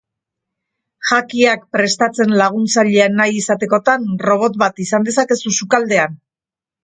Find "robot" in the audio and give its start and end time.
4.29-4.57